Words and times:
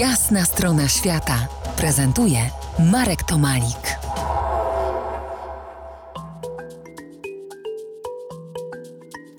Jasna 0.00 0.44
strona 0.44 0.88
świata 0.88 1.48
prezentuje 1.76 2.38
Marek 2.92 3.22
Tomalik. 3.22 3.96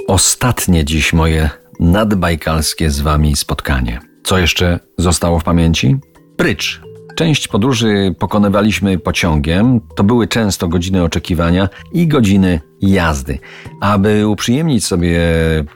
Ostatnie 0.07 0.85
dziś 0.85 1.13
moje 1.13 1.49
nadbajkalskie 1.79 2.91
z 2.91 2.99
wami 2.99 3.35
spotkanie. 3.35 3.99
Co 4.23 4.37
jeszcze 4.37 4.79
zostało 4.97 5.39
w 5.39 5.43
pamięci? 5.43 5.97
Prycz. 6.37 6.81
Część 7.15 7.47
podróży 7.47 8.15
pokonywaliśmy 8.19 8.99
pociągiem, 8.99 9.81
to 9.95 10.03
były 10.03 10.27
często 10.27 10.67
godziny 10.67 11.03
oczekiwania 11.03 11.69
i 11.93 12.07
godziny 12.07 12.61
jazdy. 12.81 13.39
Aby 13.81 14.27
uprzyjemnić 14.27 14.85
sobie 14.85 15.19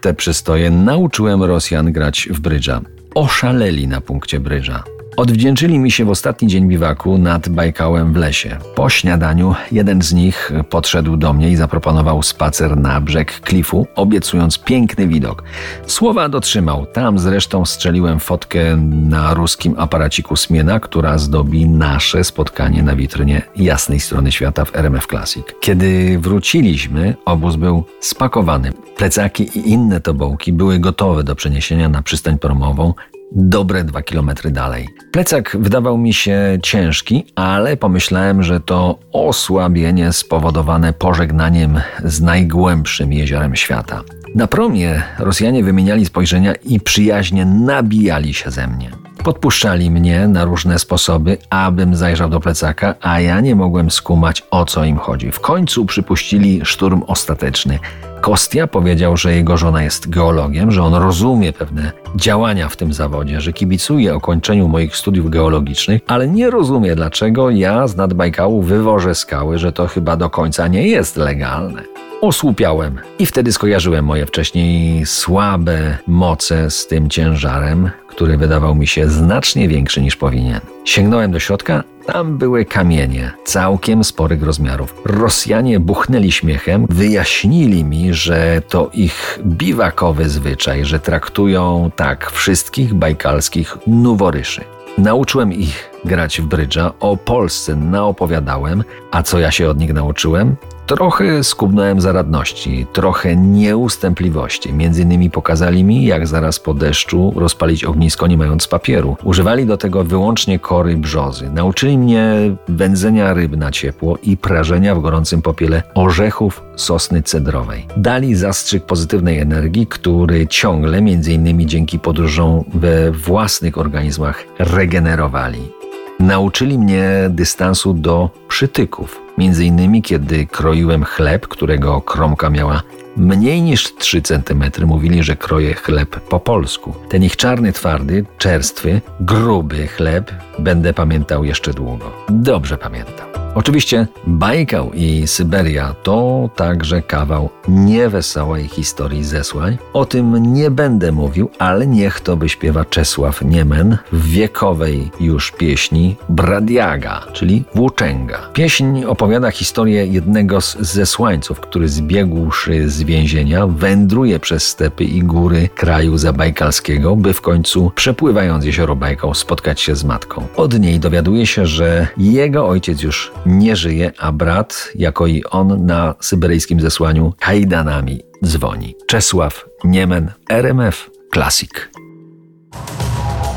te 0.02 0.14
przystoje, 0.14 0.72
nauczyłem 0.72 1.44
Rosjan 1.44 1.92
grać 1.92 2.30
w 2.32 2.40
brydża. 2.40 2.82
Oszaleli 3.18 3.88
na 3.88 4.02
punkcie 4.02 4.40
brydża. 4.40 4.84
Odwdzięczyli 5.18 5.80
mi 5.80 5.92
się 5.92 6.06
w 6.06 6.10
ostatni 6.10 6.48
dzień 6.48 6.68
biwaku 6.68 7.18
nad 7.18 7.50
Bajkałem 7.50 8.14
w 8.14 8.16
lesie. 8.16 8.58
Po 8.76 8.90
śniadaniu 8.90 9.56
jeden 9.72 10.02
z 10.02 10.14
nich 10.14 10.52
podszedł 10.70 11.18
do 11.18 11.34
mnie 11.34 11.52
i 11.52 11.56
zaproponował 11.56 12.24
spacer 12.24 12.78
na 12.78 13.02
brzeg 13.02 13.42
klifu, 13.42 13.88
obiecując 13.96 14.60
piękny 14.60 15.08
widok. 15.08 15.44
Słowa 15.88 16.30
dotrzymał. 16.30 16.86
Tam 16.86 17.20
zresztą 17.20 17.66
strzeliłem 17.66 18.20
fotkę 18.20 18.78
na 18.92 19.34
ruskim 19.34 19.76
aparaciku 19.78 20.36
Smiena, 20.36 20.80
która 20.80 21.18
zdobi 21.18 21.70
nasze 21.70 22.24
spotkanie 22.24 22.84
na 22.84 22.96
witrynie 22.96 23.42
jasnej 23.56 24.00
strony 24.00 24.32
świata 24.32 24.66
w 24.66 24.76
RMF 24.76 25.08
Classic. 25.08 25.46
Kiedy 25.60 26.20
wróciliśmy, 26.20 27.16
obóz 27.26 27.56
był 27.56 27.84
spakowany. 28.00 28.74
Plecaki 28.98 29.44
i 29.44 29.70
inne 29.70 30.02
tobołki 30.02 30.54
były 30.54 30.80
gotowe 30.80 31.24
do 31.24 31.36
przeniesienia 31.36 31.90
na 31.90 32.02
przystań 32.02 32.40
promową 32.40 32.94
dobre 33.32 33.84
dwa 33.84 34.02
kilometry 34.02 34.52
dalej. 34.52 34.88
Plecak 35.12 35.58
wydawał 35.60 35.98
mi 35.98 36.14
się 36.14 36.58
ciężki, 36.64 37.26
ale 37.36 37.78
pomyślałem, 37.78 38.44
że 38.44 38.60
to 38.60 39.00
osłabienie 39.12 40.14
spowodowane 40.14 40.94
pożegnaniem 40.94 41.80
z 42.04 42.22
najgłębszym 42.22 43.14
jeziorem 43.14 43.56
świata. 43.56 44.04
Na 44.36 44.48
promie 44.48 45.04
Rosjanie 45.20 45.64
wymieniali 45.64 46.06
spojrzenia 46.06 46.54
i 46.56 46.80
przyjaźnie 46.80 47.46
nabijali 47.46 48.34
się 48.34 48.52
ze 48.52 48.68
mnie. 48.68 49.07
Podpuszczali 49.28 49.92
mnie 49.92 50.28
na 50.28 50.46
różne 50.46 50.80
sposoby, 50.80 51.38
abym 51.50 51.96
zajrzał 51.96 52.30
do 52.30 52.40
plecaka, 52.40 52.96
a 53.02 53.20
ja 53.20 53.42
nie 53.42 53.56
mogłem 53.56 53.92
skumać 53.92 54.44
o 54.52 54.66
co 54.66 54.84
im 54.84 54.98
chodzi. 54.98 55.32
W 55.32 55.40
końcu 55.40 55.86
przypuścili 55.86 56.62
szturm 56.64 57.04
ostateczny. 57.08 57.80
Kostia 58.22 58.68
powiedział, 58.68 59.18
że 59.18 59.36
jego 59.36 59.58
żona 59.58 59.84
jest 59.84 60.10
geologiem, 60.10 60.72
że 60.72 60.84
on 60.84 60.94
rozumie 60.94 61.54
pewne 61.54 61.92
działania 62.16 62.70
w 62.70 62.76
tym 62.76 62.94
zawodzie, 62.94 63.42
że 63.42 63.54
kibicuje 63.54 64.16
okończeniu 64.16 64.68
moich 64.68 64.96
studiów 64.96 65.30
geologicznych, 65.30 66.02
ale 66.08 66.28
nie 66.28 66.50
rozumie, 66.50 66.96
dlaczego 66.96 67.50
ja 67.50 67.88
z 67.88 67.96
nadbajkału 67.96 68.62
wywożę 68.62 69.16
skały, 69.16 69.58
że 69.58 69.72
to 69.72 69.88
chyba 69.88 70.18
do 70.18 70.30
końca 70.30 70.68
nie 70.68 70.88
jest 70.88 71.18
legalne. 71.18 71.84
Osłupiałem 72.22 73.00
i 73.20 73.26
wtedy 73.26 73.52
skojarzyłem 73.52 74.06
moje 74.06 74.26
wcześniej 74.26 75.06
słabe 75.06 75.98
moce 76.08 76.72
z 76.72 76.88
tym 76.88 77.10
ciężarem, 77.10 77.90
który 78.18 78.38
wydawał 78.38 78.76
mi 78.76 78.88
się 78.88 79.10
znacznie 79.10 79.68
większy 79.68 80.02
niż 80.02 80.16
powinien. 80.16 80.60
Sięgnąłem 80.86 81.32
do 81.32 81.40
środka, 81.40 81.84
tam 82.06 82.38
były 82.38 82.66
kamienie, 82.66 83.32
całkiem 83.44 84.04
sporych 84.04 84.44
rozmiarów. 84.44 84.96
Rosjanie 85.06 85.80
buchnęli 85.80 86.32
śmiechem, 86.32 86.86
wyjaśnili 86.90 87.84
mi, 87.84 88.14
że 88.14 88.62
to 88.70 88.90
ich 88.94 89.40
biwakowy 89.46 90.30
zwyczaj, 90.30 90.86
że 90.86 91.00
traktują 91.00 91.92
tak 91.96 92.32
wszystkich 92.32 92.94
bajkalskich 92.94 93.78
nuworyszy. 93.88 94.62
Nauczyłem 94.98 95.54
ich 95.54 95.90
grać 96.06 96.42
w 96.42 96.46
brydża, 96.46 96.92
o 97.00 97.18
Polsce 97.18 97.76
naopowiadałem, 97.76 98.84
a 99.12 99.24
co 99.24 99.40
ja 99.40 99.52
się 99.52 99.70
od 99.70 99.80
nich 99.80 99.94
nauczyłem? 99.94 100.56
Trochę 100.88 101.44
skubnąłem 101.44 102.02
zaradności, 102.02 102.86
trochę 102.94 103.36
nieustępliwości. 103.36 104.74
Między 104.74 105.02
innymi 105.02 105.30
pokazali 105.30 105.84
mi, 105.84 106.06
jak 106.06 106.28
zaraz 106.28 106.60
po 106.60 106.74
deszczu 106.74 107.34
rozpalić 107.36 107.86
ognisko 107.86 108.28
nie 108.28 108.38
mając 108.38 108.68
papieru. 108.68 109.18
Używali 109.24 109.66
do 109.66 109.78
tego 109.78 110.04
wyłącznie 110.04 110.60
kory 110.60 110.98
brzozy. 110.98 111.50
Nauczyli 111.50 111.98
mnie 111.98 112.56
wędzenia 112.68 113.34
ryb 113.34 113.58
na 113.58 113.72
ciepło 113.72 114.18
i 114.24 114.38
prażenia 114.38 114.96
w 114.96 115.02
gorącym 115.02 115.42
popiele 115.42 115.84
orzechów 115.96 116.64
sosny 116.76 117.24
cedrowej. 117.24 117.86
Dali 117.98 118.36
zastrzyk 118.36 118.86
pozytywnej 118.86 119.40
energii, 119.40 119.88
który 119.88 120.48
ciągle, 120.48 121.02
między 121.02 121.34
innymi 121.34 121.66
dzięki 121.66 122.00
podróżom 122.00 122.64
we 122.74 123.12
własnych 123.12 123.78
organizmach, 123.78 124.44
regenerowali. 124.60 125.78
Nauczyli 126.20 126.78
mnie 126.78 127.10
dystansu 127.30 127.94
do 127.94 128.30
przytyków. 128.48 129.22
Między 129.38 129.66
innymi, 129.66 130.02
kiedy 130.02 130.46
kroiłem 130.46 131.04
chleb, 131.04 131.48
którego 131.48 132.02
kromka 132.02 132.50
miała 132.50 132.82
mniej 133.18 133.62
niż 133.62 133.96
3 133.96 134.22
cm, 134.22 134.86
mówili, 134.86 135.24
że 135.24 135.36
kroję 135.36 135.74
chleb 135.74 136.20
po 136.20 136.40
polsku. 136.40 136.94
Ten 137.10 137.24
ich 137.24 137.38
czarny, 137.38 137.74
twardy, 137.74 138.26
czerstwy, 138.38 139.02
gruby 139.20 139.88
chleb 139.88 140.32
będę 140.60 140.94
pamiętał 140.94 141.44
jeszcze 141.44 141.74
długo. 141.74 142.12
Dobrze 142.30 142.78
pamiętam. 142.78 143.27
Oczywiście 143.58 144.08
Bajkał 144.28 144.92
i 144.94 145.28
Syberia 145.28 145.96
to 146.04 146.50
także 146.56 147.02
kawał 147.02 147.50
niewesołej 147.68 148.68
historii 148.68 149.24
zesłań. 149.24 149.78
O 149.94 150.06
tym 150.06 150.54
nie 150.54 150.72
będę 150.72 151.12
mówił, 151.12 151.50
ale 151.60 151.88
niech 151.88 152.20
to 152.20 152.38
wyśpiewa 152.38 152.86
Czesław 152.86 153.42
Niemen 153.42 153.98
w 154.12 154.28
wiekowej 154.30 155.12
już 155.20 155.52
pieśni 155.52 156.16
Bradiaga, 156.30 157.22
czyli 157.34 157.64
Włóczęga. 157.76 158.50
Pieśń 158.54 159.04
opowiada 159.04 159.52
historię 159.52 160.06
jednego 160.06 160.62
z 160.62 160.78
zesłańców, 160.80 161.60
który 161.60 161.90
zbiegłszy 161.90 162.90
z 162.90 163.04
więzienia 163.04 163.68
wędruje 163.68 164.40
przez 164.40 164.68
stepy 164.68 165.04
i 165.04 165.24
góry 165.24 165.70
kraju 165.76 166.18
zabajkalskiego, 166.18 167.16
by 167.16 167.34
w 167.34 167.42
końcu 167.42 167.92
przepływając 167.96 168.66
jezioro 168.66 168.96
Bajkał 168.96 169.34
spotkać 169.34 169.82
się 169.82 169.96
z 169.96 170.04
matką. 170.04 170.48
Od 170.56 170.80
niej 170.80 171.00
dowiaduje 171.00 171.46
się, 171.46 171.66
że 171.66 172.08
jego 172.18 172.68
ojciec 172.68 173.02
już 173.02 173.32
nie 173.48 173.76
żyje, 173.76 174.12
a 174.20 174.32
brat, 174.32 174.90
jako 174.96 175.28
i 175.28 175.44
on, 175.44 175.86
na 175.86 176.16
syberyjskim 176.20 176.82
zesłaniu 176.82 177.34
kajdanami 177.40 178.22
dzwoni. 178.46 178.96
Czesław 179.08 179.66
Niemen, 179.84 180.32
RMF 180.50 181.10
Classic. 181.34 181.72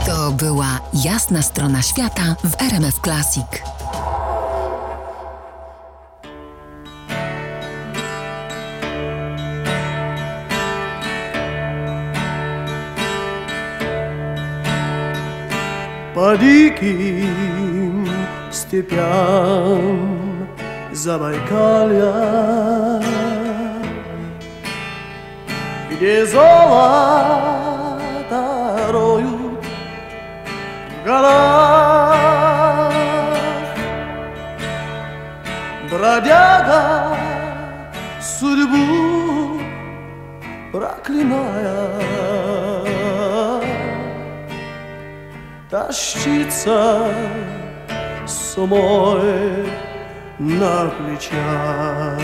To 0.06 0.30
była 0.30 0.80
jasna 1.04 1.42
strona 1.42 1.82
świata 1.82 2.36
w 2.44 2.62
RMF 2.62 3.00
Classic. 3.00 3.46
Padiki 16.14 17.22
степям 18.70 20.46
Забайкалья, 20.93 23.02
где 25.90 26.25
золото 26.25 26.40
роют 28.93 29.64
в 31.02 31.05
горах. 31.05 32.93
Бродяга 35.90 37.17
судьбу 38.20 39.61
проклиная, 40.70 41.88
тащится 45.69 47.08
с 48.31 48.56
умой 48.56 49.69
на 50.38 50.88
плечах. 50.91 52.19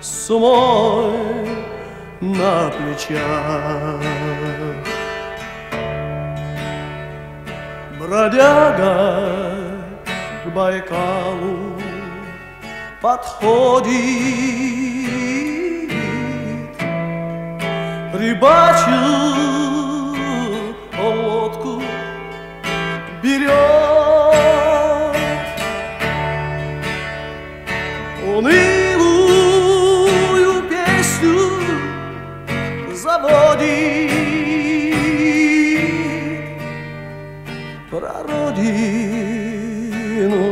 с 0.00 0.30
умой 0.30 1.48
на 2.20 2.70
плечах 2.70 4.00
Бродяга 7.98 9.59
Байкалу 10.54 11.80
подходит. 13.00 13.90
Рыбачил 18.12 19.40
он 20.98 21.20
лодку 21.20 21.82
берет. 23.22 23.50
Унылую 28.26 28.79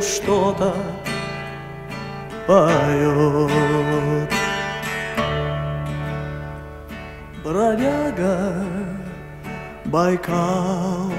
что-то 0.02 0.74
поет. 2.46 4.32
Бродяга 7.44 8.64
Байкал 9.84 11.12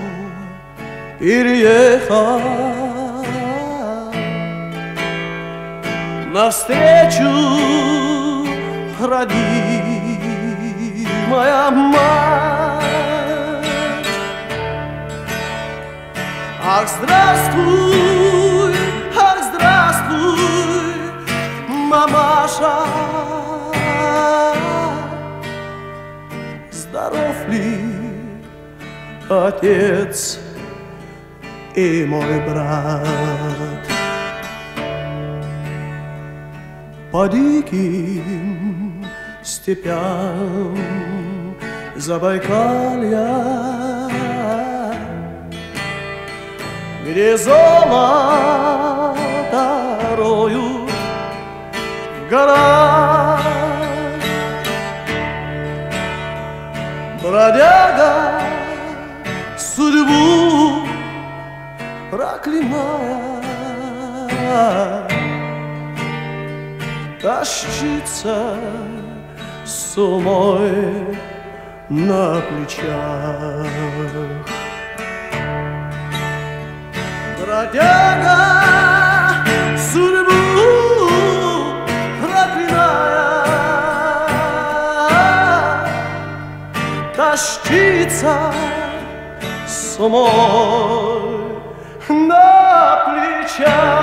переехал. 1.19 2.41
Навстречу 6.31 7.33
родимая 8.99 10.11
мать. 11.71 12.79
Ах, 16.71 16.87
здравствуй, 16.87 18.38
мамаша 21.89 22.75
Здоров 26.71 27.37
ли 27.49 27.79
отец 29.29 30.39
и 31.75 32.05
мой 32.07 32.39
брат? 32.47 33.87
По 37.11 37.27
диким 37.27 39.05
степям 39.43 40.77
Забайкалья 41.95 43.29
Где 47.03 47.35
золото 47.35 48.98
горах 52.29 53.41
Бродяга 57.21 58.41
судьбу 59.57 60.87
проклиная 62.11 63.39
Тащится 67.21 68.55
с 69.65 69.97
умой 69.97 71.17
на 71.89 72.41
плечах. 72.41 73.67
Бродяга 77.37 78.38
самой 89.99 90.31
на 92.07 93.03
плечах. 93.05 93.98